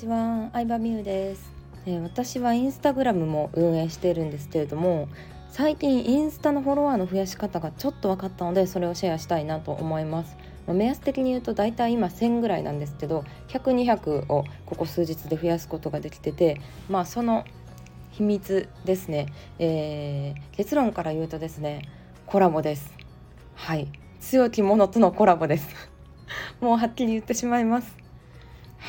[0.00, 1.52] ちは、相葉美優です、
[1.84, 5.08] えー、私はインスタグラムも運営しているんですけれども
[5.50, 17.44] 最近インスタのフォロワーの増やし方がちょっと分かったのでそれをシェアしたいなと思います、まあ、目安的に言うと大体今1000ぐらいなんですけど100200をここ数日で増やすことができててまあその
[18.12, 19.26] 秘密ですね、
[19.58, 21.82] えー、結論から言うとですね
[22.24, 22.90] コラボです。
[23.54, 23.88] はい。
[24.20, 25.68] 強き者とのコラボです。
[26.60, 28.09] もうはっきり言ってしまいます。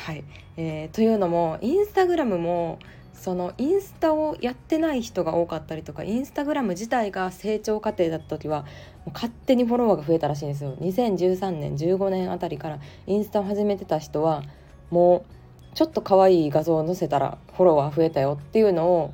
[0.02, 0.24] はい、
[0.56, 2.80] えー、というのもインスタグラムも
[3.14, 8.66] そのインスタをやってない人が多かったりとかインスタグラム自体が成長過程だった時はも
[9.08, 10.74] う勝手にフォロワーが増えたらしいんですよ。
[10.80, 14.42] 2013年15年あたりからインスタを始めてた人は
[14.90, 15.24] も
[15.72, 19.12] うちょっと可愛い画像を載せたらフォロワー増えたよっていうのを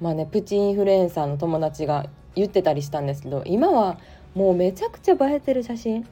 [0.00, 3.98] まあねプチインフルエンサーの友達が言ってたりしたんですけど今は
[4.34, 6.06] もうめちゃくちゃ映えてる写真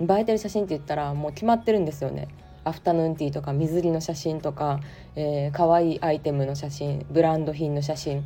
[0.00, 2.28] 映えてる写真って言ったらもう決まってるんですよね。
[2.64, 4.80] アフタヌーンティーとか水着の写真とか、
[5.16, 8.24] えー、可愛いアイテムの写真ブランド品の写真、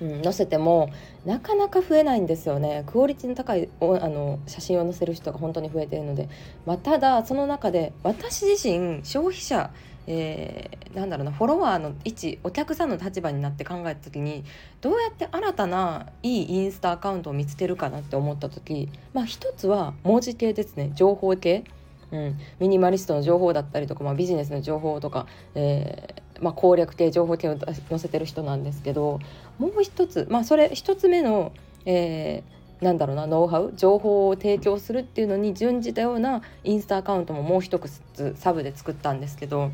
[0.00, 0.90] うん、載せても
[1.24, 2.84] なかなか増えないんですよね。
[2.86, 6.28] クオリティの高いおあの写真を載せる人が本当に増えているので、
[6.64, 9.70] まあ、ただその中で私自身消費者
[10.06, 14.44] えー、なんだろうなフォロワーの位置お客さんの立場になって考えた時に
[14.80, 20.92] どうやって新たないいインスタアカウントを見つけるかなって思った時まあ一つは文字系ですね。
[20.94, 21.64] 情報系。
[22.16, 29.20] うん、ミニマリストの情報だったりとか、まあ、ビジネスの情報とか、えーまあ、攻略系情報系を載せてる人なんですけど
[29.58, 31.52] もう一つ、まあ、それ一つ目の、
[31.84, 39.70] えー、なんだろうなノウハウ情報を提供するっていうのに準じたようなインスタアカウントももう一つサブで作ったんですけど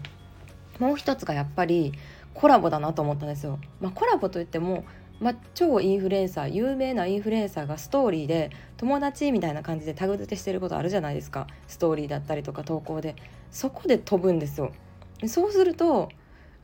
[0.79, 1.93] もう一つがやっぱり
[2.35, 3.59] コラボだなと思ったんですよ。
[3.81, 4.85] まあ、コラボといっても
[5.23, 11.47] まあ、超インフルエンサー有名なインフルエンサーがストーリーで友達みたいな感じでタグ付けしてることあるじゃないですか。
[11.69, 13.15] ストーリーだったりとか投稿で。
[13.51, 14.73] そこで飛ぶんですよ。
[15.27, 16.09] そうすると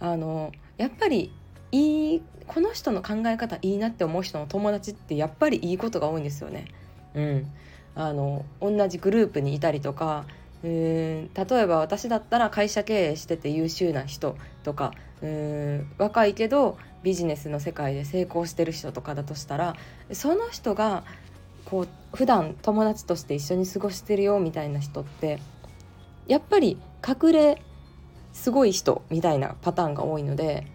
[0.01, 1.33] あのやっぱり
[1.71, 6.67] いいこの人の考え方いいなって思う人の友達ってやっぱりいいことが多いんですよね。
[7.15, 7.47] うん。
[7.95, 10.25] あの同じグループにいたりとか
[10.65, 19.77] うん例えば私だったら会社経営してて優秀な人とかうん若いけどビジネスの世界で成功してる人とかだとしたら
[20.13, 21.05] その人が
[21.65, 25.39] こう普段友達として一緒に過ごしてるよみたいな人って
[26.27, 27.63] やっぱり隠れ
[28.33, 30.67] すごい人みたいなパターンが多いので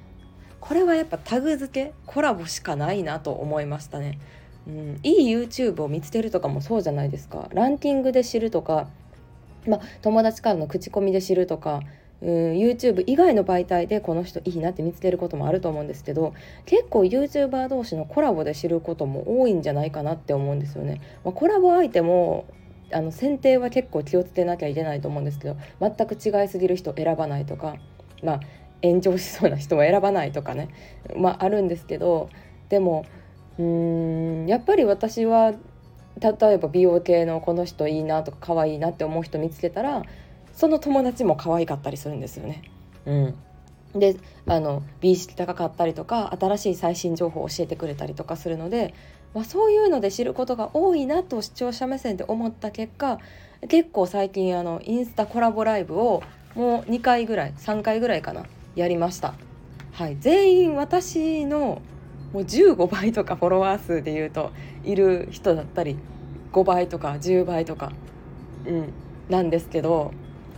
[0.60, 4.18] これはやっぱタグ付けコラボしかないなと思いましたね。
[4.66, 8.88] うん、いい YouTube を見つけるとかもそうじゃないですかランキングで知るとか、
[9.68, 11.82] ま、友達からの口コミで知るとか
[12.24, 16.34] うん YouTube 以外の媒体でこの人いいなって見つけることもあると思うんですけど
[16.66, 21.02] 結構 YouTuber 同士のコラボで知ることも多いんじゃないかなって思うんですよね。
[21.26, 22.46] まあ、コラボ相手も
[22.92, 27.76] あの選定は結構気をつけなきゃいけないと思うんですけど全く違いすぎる人選ばないとか
[28.24, 28.40] まあ
[28.84, 30.70] 炎上しそうな人は選ばないとかね
[31.18, 32.30] まああるんですけど
[32.70, 33.06] でも
[33.58, 35.54] うーんやっぱり私は
[36.20, 40.04] 例えば美容系のこの人いいなとか可愛いなって思う人見つけたら
[40.64, 42.62] その友達も可愛かったりするんですよね。
[43.06, 43.36] うん
[44.00, 44.16] で
[44.48, 48.94] あの美意識高かったりとか新しい最新情報を教えてくれたりとかするので、
[49.34, 53.20] まあ、そういうので知ることが多いなと視聴者目線で思った結果
[53.68, 56.24] 結構最近あのインスタコラボライブを
[56.56, 58.46] もう2回ぐらい3回ぐらいかな
[58.78, 59.34] やりました。
[59.92, 61.82] はい、全員私の
[62.32, 64.54] もう15倍とかフォロワー数でいうと
[64.86, 65.98] いる人だったり
[66.54, 67.92] 5倍とか10倍とか、
[68.66, 68.94] うん、
[69.28, 70.14] なんですけど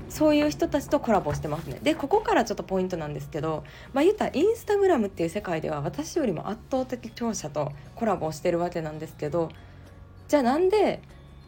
[0.09, 1.79] そういう人たちとコラボしてますね。
[1.81, 9.49] でここからちょっとポイントなんですけどまあ言ったらインスタグラムっていう世界では私よりも圧倒的強者とコラボしてるわけなんですけど
[10.27, 11.01] じゃあなんで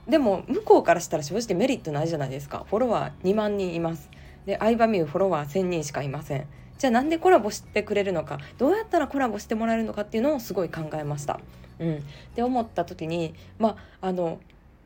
[0.07, 2.65] でも向こうからしたら正直メリットないじゃないですか。
[2.69, 4.09] フォロワー2万人います。
[4.45, 6.47] で相葉美優フォロワー1,000人しかいません。
[6.77, 8.39] じゃあなんでコラボしてくれるのか。
[8.57, 11.39] どうやったらコラボしてもらえるのかっていうのをすごい考えました。
[11.79, 12.03] うん、
[12.35, 14.39] で思った時にまああの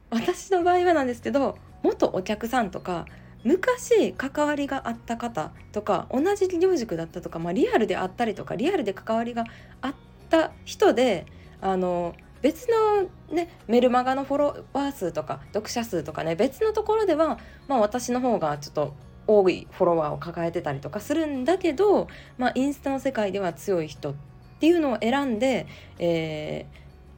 [0.09, 3.05] 私の場合はなんですけど元お客さんとか
[3.43, 9.45] 昔関わりがあった方とか同じ企業塾だったとか、まあ、リアルであったりとかリアルで関わりが
[9.81, 9.93] あっ
[10.29, 11.25] た人で
[11.59, 18.95] あの別の、ね、メルマガのフォロワー数とか読者数とかね別のところでは、まあ、私の方がちょっと
[19.27, 24.13] 多いフォロワーを抱えてたりとかするんだけど、まあ、インスタの世界では強い人っ
[24.59, 25.67] ていうのを選んで、
[25.99, 26.65] え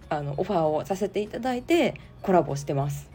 [0.09, 3.12] ー、あのオファーをさせていただいてコラボしてます。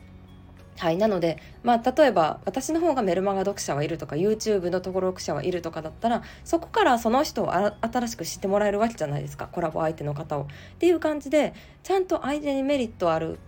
[0.79, 10.43] はい、なので、まあ、例えば私の方がメルマガ読者はいるとか YouTube の登録者はいるとかだったらそこからその人を新しく知ってもらえるわけじゃないですかコラボ相手の方を。
[10.43, 10.47] っ
[10.79, 11.53] ていう感じで
[11.83, 13.39] ちゃんと相手にメリットある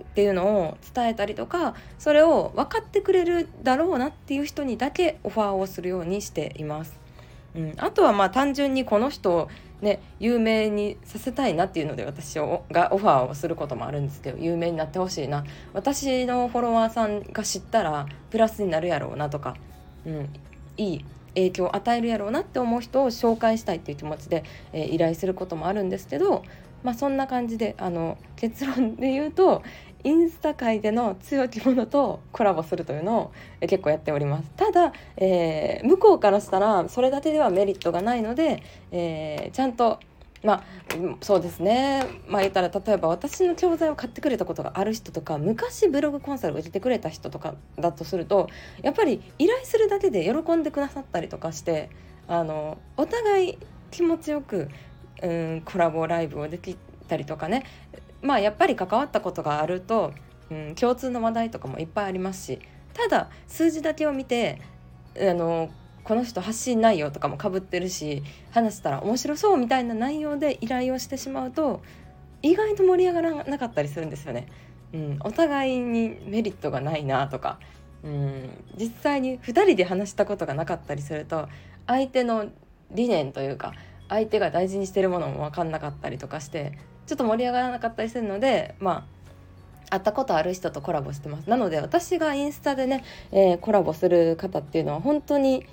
[0.00, 7.05] っていうのを伝えたりとかそれを分かってくれるだろうなっていう人にだけオファーをするようにしています。
[7.56, 9.48] うん、あとはまあ単純にこの人を
[9.80, 15.44] ね有名にさせたいなっていうので私をがオファーをすることもあるんですけど有名になってほしいな。
[15.72, 19.56] 私のフォロワーさんが知ったらプラスになるやろうなとか、
[20.04, 20.28] うん、
[20.76, 21.04] いい
[21.34, 26.44] 影響を与えるやろうなって思う人を紹介したいっていう気持ちで、えー、依頼することもあるんですけど、
[26.82, 29.62] まあ、そんな感じであの結論で言うと
[30.06, 34.50] インスタ界での強き者とコラボするというのを結構やっております。
[34.56, 38.62] ただ、えー、向こうからしたらそれだけではメリットがないので、
[38.92, 39.98] えー、ちゃんと
[40.44, 40.62] まあ
[41.22, 42.04] そうですね。
[42.28, 48.48] まあ言ったら例えば私の教材を買ってくれたことがある人とか昔ブログコンサルを受けてくれた人とかだとすると
[48.82, 51.90] やっぱり依頼するだけで喜んでくださったりとかして
[52.28, 53.58] あのお互い
[53.90, 54.68] 気持ちよく
[55.20, 56.76] うんコラボライブをでき
[57.08, 57.64] たりとかね
[58.22, 60.12] まあやっぱり関わったことがあると、
[60.50, 62.58] うん、共通の話題とかもいっぱいありますし
[62.94, 64.60] ただ数字だけを見て
[65.18, 65.70] あの
[66.02, 68.22] この人発信内容とかもかぶってるし
[68.52, 71.82] 話したら面白そうみたいな内容で依頼をしてしまうと
[72.42, 74.46] 意外と盛り上がらなかったりするんですよね。
[74.92, 77.58] うん、お互いにメリットがないなとか、
[78.04, 81.48] うん、実際に2人で話したことがなかったりすると
[81.88, 82.46] 相手の
[82.92, 83.72] 理念というか
[84.08, 89.16] 相手が大事にしてるものも分かんなかったりとかしてちょっと盛り上がらなかったりするのでまあ
[89.90, 91.48] 会ったことある人とコラボしてます。
[91.48, 95.66] なので私がインスタでね、えー、コラボする方っていうのは本当に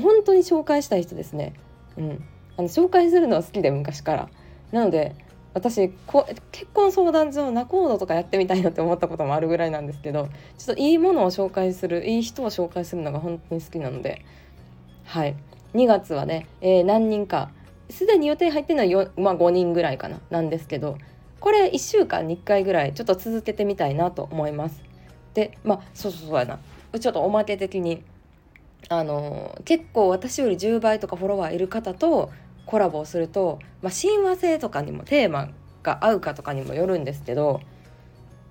[0.00, 1.52] 本当に紹介したい人ですね。
[1.98, 2.24] うん。
[2.56, 4.28] あの紹介するのは好きで昔から。
[4.72, 5.14] なので
[5.54, 14.24] 私こ結婚相談所ナコードとかやってみたいなって思ったこともあるぐらいなんですけどちょっといいものを紹介するいい人を紹介するのが本当に好きなので
[15.04, 15.36] はい。
[15.74, 17.50] 2月はね、えー、何人か
[17.92, 20.98] すでに予定入ってるのは、まあ、5人ぐらいかななんですけど
[21.40, 24.82] これ1週間に1回ぐらいちょっと続けてみたいなと思います。
[25.34, 26.58] でまあそうそうそうやな
[26.98, 28.02] ちょっとおまけ的に
[28.88, 32.30] あの結構私より10倍とかフォロワーいる方と
[32.66, 35.48] コラボをすると、まあ、親和性とかにもテーマ
[35.82, 37.60] が合うかとかにもよるんですけど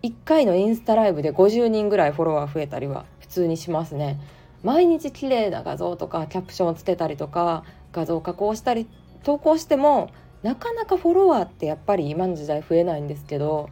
[0.04, 4.20] 1回のインスタライブで50人ぐらいフォロワー増えたりは普通にしますね。
[4.64, 8.88] 毎日綺麗な画像とかキャプションをつけたりとか画像加工したり
[9.24, 10.10] 投稿しても
[10.44, 13.70] なかなかフォロワーってやっぱり今の時代増えないんですけど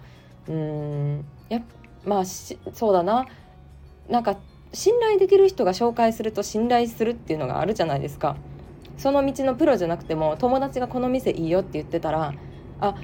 [0.47, 1.61] うんや
[2.05, 3.27] まあそうだな
[4.07, 4.37] なんか
[4.73, 8.37] 信頼できる人が紹介すると信頼するっていうのがあるじゃないですか。
[8.97, 12.33] その道のプロじゃなくても友達がこの店いいよって言ってたら
[12.81, 12.95] あ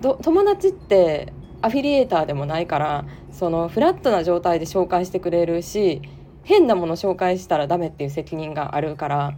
[0.00, 6.00] 友達ってアフィリエーターでもないからそのフラットな状態で紹介してくれるし
[6.44, 9.34] 変なもの紹介したらダメっていう責任があるから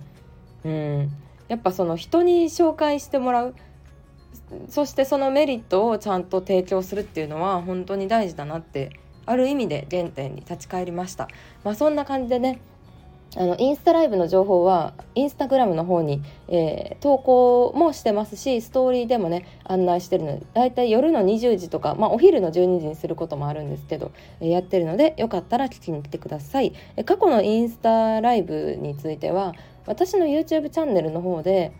[0.64, 1.10] うん
[1.48, 3.54] やっぱその人に紹介してもらう
[4.68, 8.90] そしてそのメリットをちゃんと提供するっていうのは本当に大事だなって
[9.26, 11.28] ある意味で原点に立ち返りました。
[11.64, 12.60] まあ、そんな感じでね
[13.36, 29.54] あのインスタライブの情報はインスタグラムの方に、えー、投稿もしてますしストーリーでもね案内してるのでだいたい夜の20時とか、まあ、お昼の12時にすることもあるんですけど、えー、やってるのでよかったら聞きに来てください、え、過去のインスタライブについては
[29.86, 31.72] 私の YouTube チャンネルの方で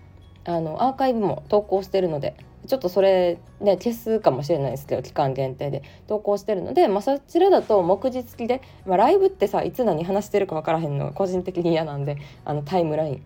[0.44, 2.36] あのアーカイブも投稿してるので
[2.66, 13.22] ちょっとそれね消すかもしれないですけど期間限定で投稿してるので、まあ、そちらだと目次付きで、まあ、ライブってさいつ何話してるか分からへんのが個人的に嫌なんであのタイムライン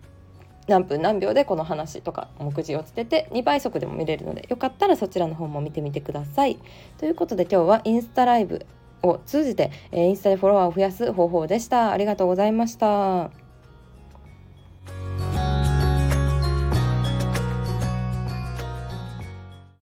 [0.67, 6.59] 何分何秒でこの話とか目次をつけて2倍速でも見れるのでよかったらそちらの方も見てみてください。
[6.97, 8.65] ということで今日はインスタライブ
[9.01, 11.91] を通じて、えインスタでフォロワーを増やす方法でした。
[11.91, 13.31] ありがとうございました。